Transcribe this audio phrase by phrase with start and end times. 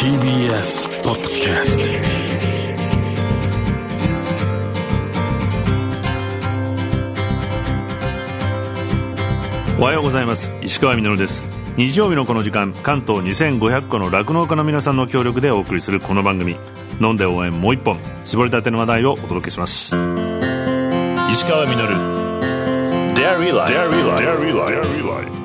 [0.00, 1.82] TBS ポッドキャスト
[9.78, 10.50] おはようございます。
[10.62, 11.42] 石川みのるです。
[11.76, 16.56] 日曜日のこの時間関東2500個の酪農家の皆さんの協力でお送りするこの番組。
[16.98, 17.98] 飲んで応援もう一本。
[18.24, 19.94] 絞りたての話題をお届けします。
[21.30, 21.94] 石川みのる。
[23.14, 25.40] Dairy Life Dairy Life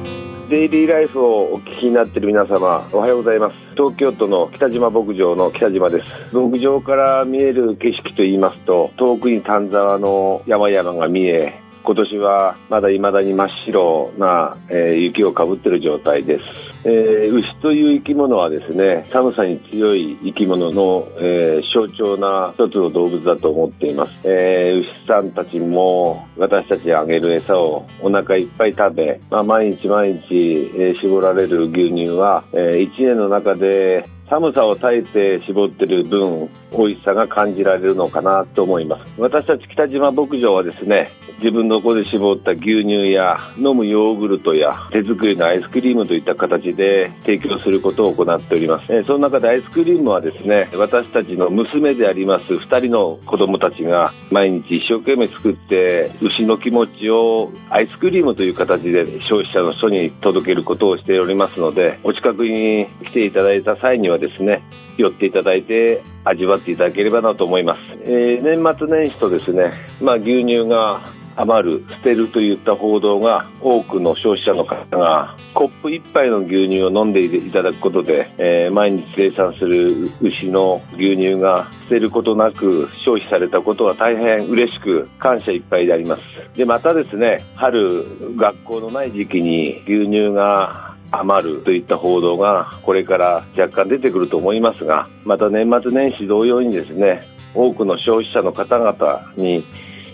[0.50, 6.12] デイリーライフをお聞きになっている皆様おはようございます東京都の北島牧場の北島です。
[6.36, 16.44] 牧場から見える景色といいますと遠くに丹沢の山々が見え今年はまだ未だに真っ白な、えー雪をかぶっている状態です、
[16.84, 39.14] えー牛という生き物はですね寒さに強い生き物の、えー象徴な一つの動物だと思っています、え牛さんたちも私たちにあげる餌をお腹いっぱい食べ、まあ、毎日毎日、え絞られる牛乳は、え1年の中で寒さを耐えて絞ってる分美味しさが感じられるのかなと思います。
[39.20, 49.04] 私たち北島牧場はですね自分の子で絞った牛乳や飲むヨーグルトや手作りのアイスクリームといった形で提供することを行っております。
[49.04, 64.64] その中でアイスクリームはですね私たちの娘であります2人の子供たちが毎日一生懸命作って牛の気持ちをアイスクリームという形で消費者の人に届けることをしておりますのでお近くに来ていただいた際にはですね
[64.98, 71.02] 寄っていただいて味わっていただければなと思います、えー年末年始とですね、まあ、牛乳が
[71.38, 86.22] 余る捨てるといった報道が多くの消費者の方がコップ1杯の牛乳を飲んでいただくことで、えー毎日生産する牛の牛乳が捨てることなく消費されたことは大変嬉しく感謝いっぱいであります。
[86.58, 97.22] でまたですね春学校のない時期に牛乳が余るといった報道がこれから若干出てくると思いますがまた年末年始同様にですね
[97.54, 99.64] 多くの消費者の方々に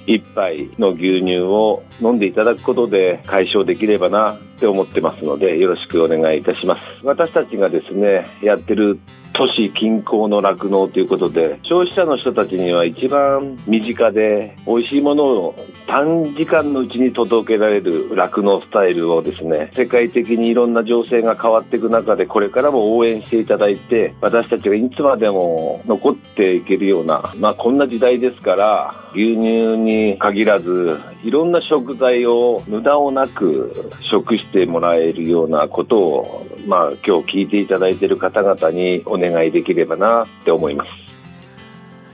[0.08, 6.82] 1杯の牛乳を飲んでいただくことで解消できればなって思ってますのでよろしくお願いいたします。
[7.04, 9.00] 私たちがですねやってる
[9.34, 15.56] 都市近郊の酪農ということで消費者の人たちには一番身近で美味しいものを
[15.88, 40.90] 短時間のうちに届けられる酪農スタイルをですね世界的にいろんな情勢が変わっていく中でこれからも応援していただいて私たちがいつまでも残っていけるような、まあ、こんな時代ですから牛乳に限らずいろんな食材を無駄をなく食してもらえるようなことを、まあ、今日聞いていただいている方々にお願いできればなって思います。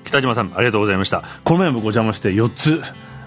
[0.05, 1.23] 北島さんありがとうございました。
[1.43, 2.81] この前僕お邪魔して4つ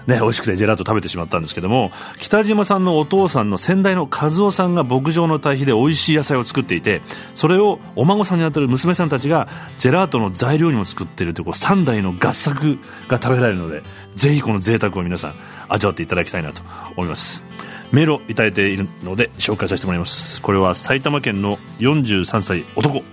[0.07, 7.01] ね、美味しくてジェラート食べてしまったんですけども北島さんのお父さんの先代の和夫さんが牧場の堆肥で美味しい野菜を作っていて
[7.35, 9.47] それをお孫さんにあたる娘さんたちが
[9.77, 13.83] ジェラートの材料にも作っているというこう3代の合作が食べられるので
[14.15, 15.33] ぜひこの贅沢を皆さん
[15.69, 16.63] 味わっていただきたいなと
[16.97, 17.43] 思います。
[17.91, 20.41] メールをいただいているので紹介させてもらいます。
[20.41, 23.03] これは埼玉県の43歳男。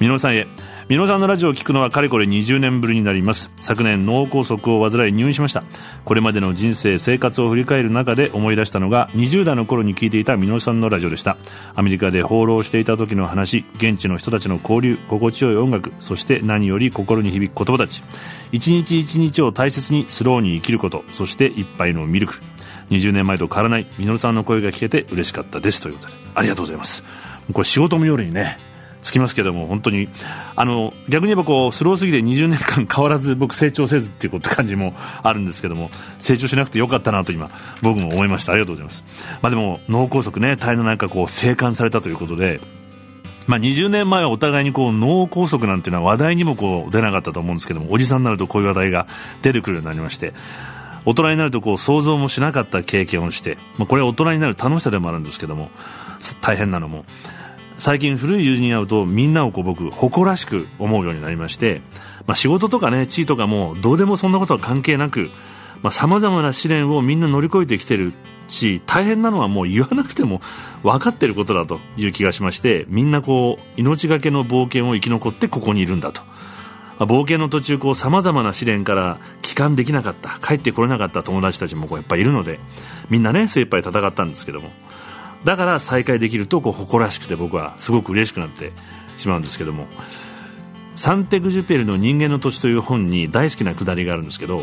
[0.00, 0.46] 美濃さんへ。
[0.88, 3.50] 美濃さんのラジオを聞くのはかれこれ20年ぶりになります。
[3.60, 5.64] 昨年脳梗塞を患い入院しました。
[6.04, 11.36] これまでの人生生活を振り返る中で思い出したのが20代の頃に聞いていた美濃さんのラジオでした。
[11.74, 18.02] アメリカで放浪していた時の話現地の人たちの交流心地よい音楽そして何より心に響く言葉たち。
[18.52, 22.40] 一日一日を大切にスローに生きることそして一杯のミルク。
[22.90, 25.82] 20年前と変わらないみのさんの声が聞けて嬉しかったです。
[25.82, 27.02] ということでありがとうございます。
[27.52, 28.56] これ仕事も夜にね
[29.02, 30.08] つきますけども本当に
[30.56, 37.50] あの逆に言えばこうスローすぎて20年間変わらず僕成長せずっていう感じもあるんですけども成長しなくてよかったなと今
[37.82, 38.52] 僕も思いました。
[38.52, 39.04] ありがとうございます。
[39.42, 42.60] まあでも脳梗塞ね大変ななんかこう生還されたということで
[43.48, 49.06] まあ、20年前はお互いにこう脳梗塞なんていうのは話題にもこう出なかったと思うんですけどもおじさんになるとこういう話題が
[49.40, 50.34] 出てくるようになりまして
[51.06, 55.70] 大人になるとこう想像もしなかった経験をして、まあ、これは大人になる楽しさでもあるんですけども
[56.42, 57.06] 大変なのも
[57.78, 61.80] 最近古い友人に会うとみんなをこう僕誇らしく思うようになりまして、
[62.26, 65.30] まあ、仕事とかね地位とかもどうでもそんなことは関係なく
[65.92, 68.12] さまざ、まな試練をみんな乗り越えてきてる
[68.48, 70.40] し大変なのはもう言わなくても
[70.82, 76.22] 分かってることだという気がしましてみんなこう命がけの冒険を生き残ってここにいるんだと。
[76.98, 82.58] 冒険の途中こう様々な試練から帰還できなかった帰ってこれなかった友達たちもこうやっぱいるので
[83.08, 84.72] みんなね精一杯戦ったんですけども
[85.48, 88.70] だから再会できるとこう誇らしくて僕はすごく嬉しくなって
[89.16, 89.86] しまうんですけども。
[90.94, 94.58] サンテグジュペルの人間の土地という本に大好きなくだりがあるんですけど、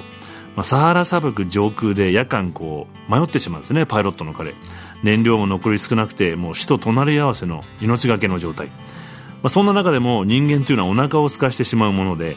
[0.56, 4.54] まあ、サハラ砂漠上空で夜間こう迷ってしまうんですねパイロットの彼。
[5.02, 8.74] 燃料も残り少なくてもう死と隣り合わせの命がけの状態、ま
[9.46, 12.36] あ、そんな中でも人間というのはお腹を空かしてしまうもので、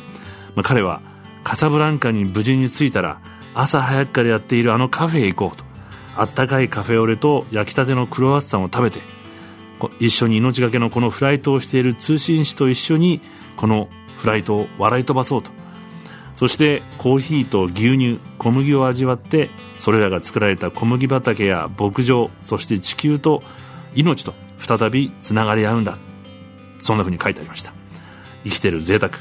[0.54, 1.02] まあ、彼は
[1.44, 3.20] カサブランカに無事に着いたら
[3.52, 5.67] 朝早くからやっているあのカフェへ行こうと。
[6.18, 8.98] あったかいカフェオレと焼きたてのクロワッサンを食べて
[10.00, 13.20] 一緒に命がけのこのフライトをしている通信士と一緒に
[13.56, 13.88] この
[14.18, 15.52] フライトを笑い飛ばそうと。
[16.34, 23.42] そしてコーヒーと牛乳小麦を味わってそれらが作られた小麦畑や牧場そして地球と
[23.94, 25.98] 命と再びつながり合うんだ。
[26.80, 27.72] そんな風に書いてありました。
[28.44, 29.12] 生きてる贅沢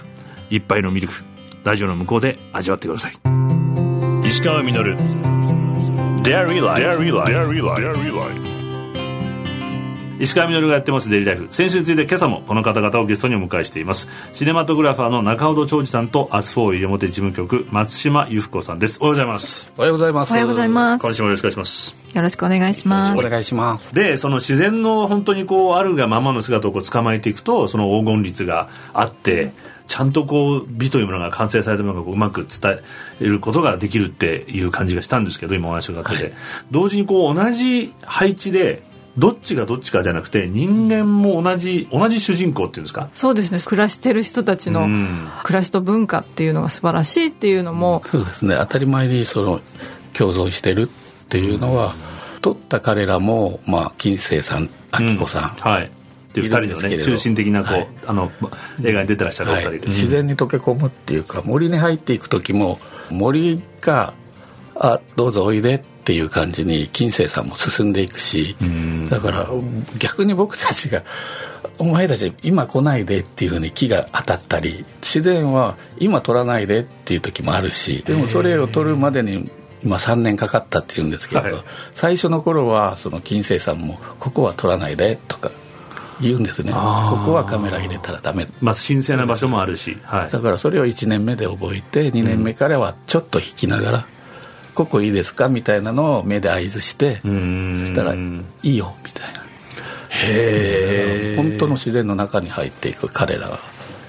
[0.50, 1.14] 一杯のミルク
[1.64, 3.18] ラジオの向こうで味わってください。
[4.24, 5.67] 石川稔。
[6.28, 6.82] Dairy Life.
[10.20, 11.10] 石川稔がやってます。
[11.10, 14.10] Dairy Life 先週に続いて今朝もこの方々をゲストにお迎えしています。
[14.34, 18.98] シネマトグラファーの仲程長治さんと Us 4 西表事務局松島由布子さんです。
[19.00, 19.72] おはようございます。
[19.78, 20.32] おはようございます。
[20.32, 21.02] おはようございます。
[21.02, 21.96] 今週もよろしくお願いします。
[22.14, 23.14] よろしくお願いします。
[23.14, 23.94] お願いします。
[23.94, 29.54] でその自然の本当にこうあるがままの姿をこう捕まえていくとその黄金律があって
[29.88, 32.80] ちゃんとこう美というものが完成されたものがうまく伝
[33.22, 36.34] えることができるっていう感じがしたんですけど今お話があってて、はい、
[36.72, 38.84] 同時にこう同じ配置で
[39.18, 43.10] どっちがどっちかじゃなくて人間も同じ同じ主人公っていうんですか？
[43.16, 43.60] そうですね。
[43.66, 44.88] 暮らしてる人たちの
[45.44, 48.56] 暮らしと文化っていうのが素晴らしいっていうのも、そうですね。
[48.60, 49.60] 当たり前にその
[50.14, 50.88] 共存してるっ
[51.30, 51.96] ていうのは、
[52.42, 54.70] 撮った彼らも、まあ、金星さん
[55.00, 55.92] 明子さん、うん、はい
[56.42, 58.32] っていう2人のね中心的なこう、はい、あの
[58.84, 62.80] 映画に出てらっしゃるお二人、はい、自然に溶け込むっていうか森に入っていく時も
[63.10, 64.14] 森が
[64.76, 68.56] 「あどうぞおいで」っていう感じに金星さんも進んでいくし
[69.10, 69.50] だから
[70.00, 71.04] 逆に僕たちが
[71.80, 79.50] 「お前たち今来ないで」っていうふうに木が当たったり自然は今取らないでっていう時もあるしでもそれを取るまでに
[79.84, 81.54] 今3年かかったっていうんですけど、はい、
[81.92, 85.52] 最初の頃はその金星さんも「ここは取らないで」とか
[86.22, 86.72] 言うんですね。
[86.72, 86.78] こ
[87.26, 88.48] こはカメラ入れたらダメ。
[88.62, 94.06] まあ神聖な場所もあるし、はい、だからそれを1年目で覚えて2年目からはちょっと引きながら、うん、
[94.74, 98.18] ここいいですかみたいなのを目で合図してそしたら「い
[98.64, 99.42] いよ」みたいな。
[100.10, 103.60] へえ本当の自然の中に入っていく彼らは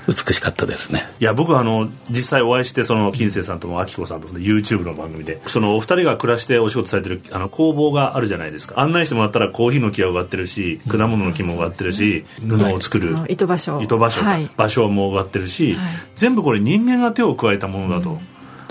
[0.08, 1.06] 美しかったですね。
[1.20, 8.81] いや僕あの実際お会いしてその金星さんとも明子さんと YouTube の番組でそのお二人が暮らしてお仕事されてるあの工房があるじゃないですか。
[8.81, 13.81] 案内してもらったらコーヒーの木は植わってるし果物の木も植わってるし、布を作る、糸場所。
[13.82, 18.19] 糸場所、はい、場所も植わってるし、はい、全部これ人間が手を加えたものだと、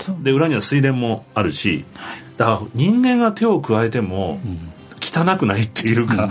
[0.08, 1.84] うん、で裏には水田もあるし
[2.36, 4.72] だから人間が手を加えても、うん
[5.12, 6.28] 汚くないっていうか、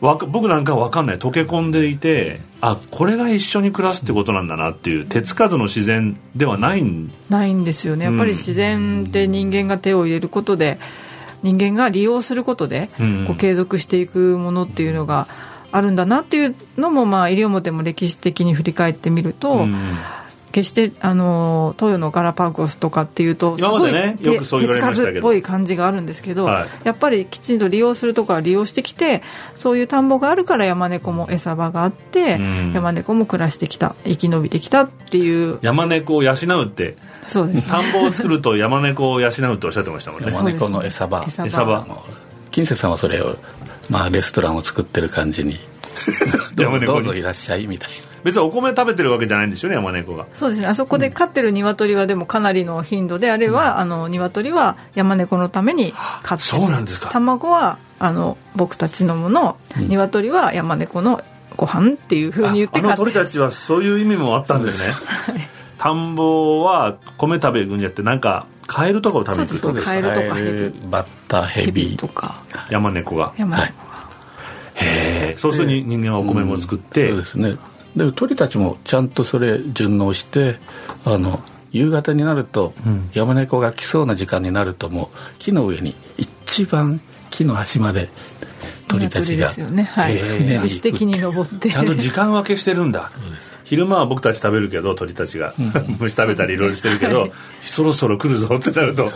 [0.00, 1.18] うん、僕なんかは分かんない。
[1.18, 8.04] 溶け込んでいてあこれが一緒に暮らすってことなんだなっていう手つかずの自然ではないんないんですよね。
[8.06, 10.78] やっぱり自然で人間が手を入れることで
[11.42, 12.88] 人間が利用することで
[13.26, 15.28] こう継続していくものっていうのが
[15.72, 19.76] あるんだなっていうのも、まあ、西表も歴史的に振り返ってみると、うん
[20.56, 29.22] 決してあの東洋のガラパゴスとかっていうとすごい、ね、手数っぽい感じがあるんですけど、はい、やっぱりきちんと利用するところは利用してきて
[29.54, 35.58] そういう田んぼがあるから山猫も餌場があって、うん、山猫も暮らしてきた生き延びてきたっていう。
[35.60, 36.96] 山猫を養うって。
[37.26, 40.32] そうです、ね、田んぼを作ると山猫を養うっておっしゃってましたもんね。
[40.32, 41.22] 山猫の餌場。
[41.26, 41.86] 餌場。
[42.50, 43.36] 金瀬さんはそれを、
[43.90, 45.58] まあ、レストランを作ってる感じに。
[46.56, 50.26] どうぞいらっしゃいみたいな別にお米食べてるわけじゃないんですよね山猫が。
[50.34, 50.66] そうですね。
[50.66, 57.10] あそこで飼ってる鶏はでもかなりの頻度であれば、うん、あの鶏は山猫のために飼ってそうなんですか。
[57.10, 61.22] 卵はあの僕たちのもの、うん、鶏は山猫の
[61.56, 64.92] ご飯っていうふうに言ってあの鳥たちはそういう意味もあったんですね、
[65.32, 70.80] はい、田んぼは米食べるんじゃってなんかカエルとかを食べに来るカエルとかヘビ。
[70.90, 71.96] バッタヘビ。
[71.96, 72.42] とか。
[72.68, 73.32] 山猫が。
[73.38, 73.72] 山猫が、はい、
[74.74, 77.56] へえそうすると人間はお米も作って、そうですね
[77.96, 80.56] で鳥たちもちゃんとそれ順応して
[81.04, 81.40] あの
[81.72, 87.00] 夕方になると、うん、山猫が来そうな時間になるともう木の上に一番
[87.30, 88.08] 木の端まで
[88.88, 89.82] 鳥たちが、ね。
[89.82, 91.70] はい、自主的に登って。
[91.70, 93.10] ちゃんと時間分けしてるんだ。
[93.64, 95.52] 昼間は僕たち食べるけど鳥たちが、
[95.98, 99.10] 虫食べたりいろいろしてるけど、はい、そろそろ来るぞってなると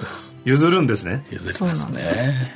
[0.45, 1.25] 譲るんですね。
[1.31, 2.03] 譲りますね。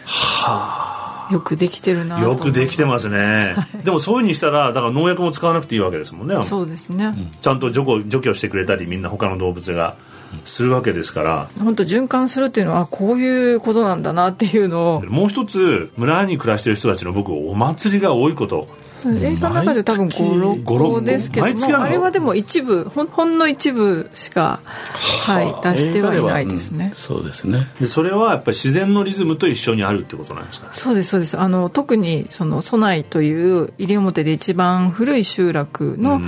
[0.05, 0.84] はあ
[1.31, 6.43] よくできてるなよくできてますね、はい、でもそういうふうにしたらだから農薬も使わなくていいわけですもんね。
[6.43, 7.15] そうですね。
[7.41, 9.97] ちゃんと除去除去してくれたりみんな他の動物が
[10.45, 15.05] するわけですから、本当循環するっていうのはこういうことなんだなっていうのを。
[15.05, 18.69] もう一つ村に暮らしてる人たちの僕お祭りが多いこと。
[19.07, 27.67] 映画の中で多分56個ですけどもあれはでも一部ほほんの一部しか、はい、出してはいないですね、うん、そうですね。
[27.81, 31.39] でそれはやっぱり自然のリズムと一緒にあるってことなんですか、そうですそうです。
[31.39, 36.21] あの特にその蘇内という西表で一番古い集落の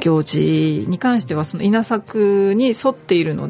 [0.00, 3.49] 行事に関してはその稲作に沿っているの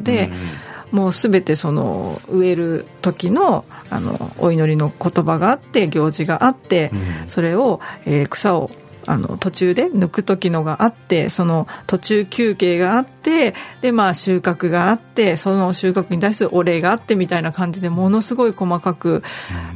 [0.91, 6.91] もうすべてその植える時のあのお祈りの言葉があって行事があって、
[7.27, 8.69] それを、えー、草を
[9.05, 19.23] あの途中で抜く時のがあってその途中休憩があってで、まあ、収穫があってその収穫に対するお礼があってみたいな感じでものすごい細かく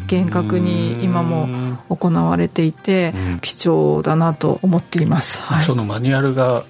[0.07, 6.63] 厳格に今も行われていて貴重だなと思っています、はい、そのマニュアルが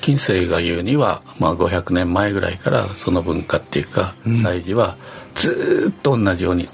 [0.00, 4.96] 近世が言うには、まあ、500年前ぐらいからその文化っていうか祭事は
[5.34, 6.66] ずっと同じように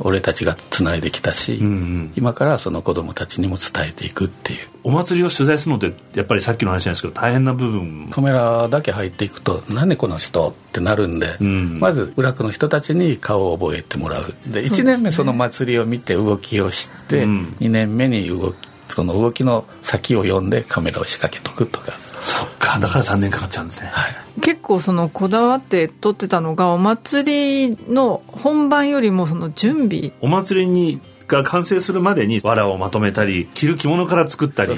[0.00, 4.58] 俺たちがつないできたし、うんうん、今からその子供たちにも伝えていくっていう。
[4.82, 8.08] お祭りを取材するのってやっぱりさっきの話なんですけど大変な部分。
[8.10, 14.34] カメラだけ入っていくと「何でこの人?」ってなるんで、うん、まず裏区の人たちに顔を覚えてもらう。
[14.46, 22.78] で1年目その祭りを見て動きを知って、うん、2年目に動きその動きの先を読んでカメラを仕掛けとくとかそっか。
[22.78, 30.12] だから3年かかっちゃうんですね、はい、結構そのこだわって撮ってたのがお祭りの本番よりもその準備。
[30.20, 31.00] お祭りに
[31.30, 34.76] が完成するまでに藁をまとめたり着る着物から作ったり。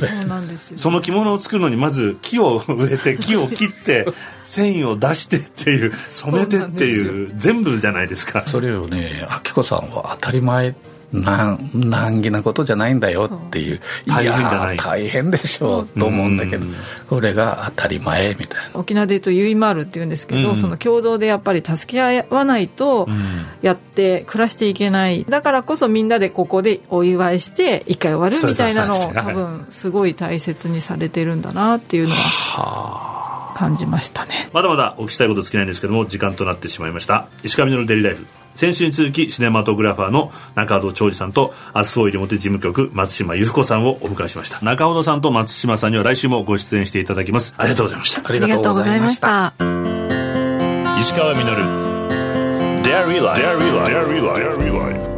[0.77, 4.07] その着物を作るのにまず木を植えて 木を切って
[4.45, 8.43] 繊維を出してっていう染めてっていう全部じゃないですか。
[8.43, 10.75] それをね明子さんは当たり前
[11.13, 13.81] なん難儀なことじゃないんだよっていう。
[14.07, 14.77] 大変じゃない。
[14.77, 16.65] 大変でしょうと思うんだけど、
[17.09, 18.81] これが当たり前みたいな。
[18.81, 23.09] 沖縄でいうとゆいまるっていうんですけど、うん、その共同でやっぱり助け合わないと
[23.61, 25.25] やって暮らしていけない。
[25.29, 33.22] だからこそみんなでここでお祝いして一回終わるみたいなのを多分すごい大切にされてるんだなっていうのは
[33.53, 34.51] 感じましたね。
[34.53, 37.27] まだまだお聞きしたいこと尽きないんですけども時間となってしまいました。
[37.43, 38.27] 石上のデリライフ。
[38.55, 44.63] 先週に続きシネマトグラファーの中尾長司さんとアスフォイル表事務局松島由布子さんをお迎えしました。
[44.65, 47.55] 中尾さんと松島さんには来週もご出演していただきます。
[47.57, 48.23] ありがとうございました。
[48.29, 49.55] ありがとうございました。
[50.99, 51.93] 石川稔。
[52.83, 55.13] Dairy Life Dairy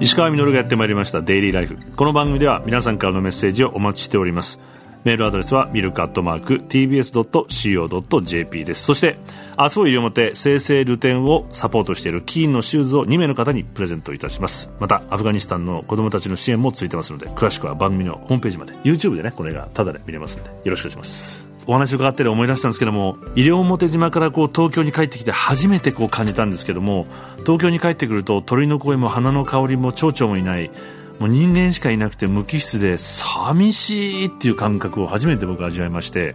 [0.00, 4.60] 石川稔がやってまいりました「デイリーライフ」この番組では皆さんからのメッセージをお待ちしております
[5.04, 8.82] メールアドレスはミルクアットマーク TBS.CO.JP です。
[8.82, 9.18] そして
[9.58, 14.70] 明日を西表生成ルテンをサポートしているキーンのシューズを2名の方にプレゼントいたします。
[14.80, 21.48] またアフガニスタンの子供たちの支援もついてますので詳しくは番組のホームページまで YouTube でねこれがタダで見れますのでよろしくお願いします。
[21.68, 27.06] お話伺って思い出したんですけども西表島からこう東京に帰ってきて初めてこう感じたんですけども
[27.40, 30.70] 東京に帰ってくると鳥の声も花の香りも蝶々もいない
[31.18, 36.34] もう人間しかいなくて無機質で寂しいっていう感覚を初めて僕味わいまして。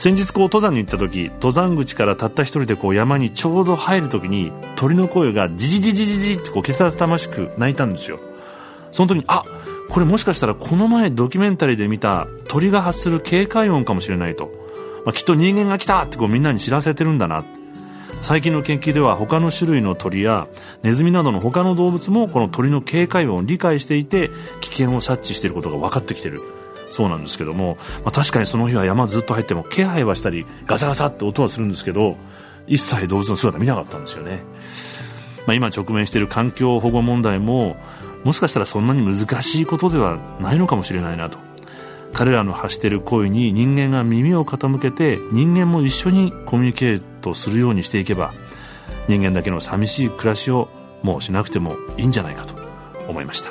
[0.00, 8.18] 先日こう登山に行った時登山口からたった一人でこう山にちょうど入る時に鳥の声がじじじじじじってこうけたたましく鳴いたんですよ。
[8.92, 9.44] その時にあ
[9.90, 14.46] これもしかしたらこの前ドキュメンタリーで見た鳥が発する警戒音かもしれないと、
[15.04, 17.44] まあ、きっと人間が来たってこうみんなに知らせてるんだな。
[18.22, 20.46] 最近の研究では他の種類の鳥や
[20.82, 26.40] ネズミなどの他の動物もこの鳥の警戒音を理解していて危険を察知していることが分かってきてる
[26.90, 32.16] そうなんですけども、まあ、確かにその日は山ずっと入っても気配はしたりガサガサって音はするんですけど
[32.66, 34.42] 一切動物の姿見なかったんですよね、
[35.46, 37.76] まあ、今直面している環境保護問題も
[38.24, 41.38] もしかしたらそんなに難しいことではないのかもしれないなと。
[42.12, 48.32] 彼らの発している声に人間が耳を傾けて人間も一緒にコミュニケートするようにしていけば
[49.08, 50.68] 人間だけの寂しい暮らしを
[51.02, 52.54] もうしなくてもいいんじゃないかと
[53.08, 53.50] 思いました。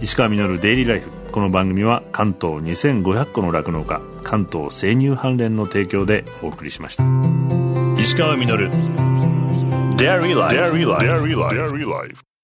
[0.00, 7.04] 石川稔デイリーライフこの番組は関東2500個の酪農家関東生乳関連の提供でお送りしました。
[7.98, 8.70] 石川稔。
[9.96, 10.38] デイリー
[11.98, 12.35] ライフ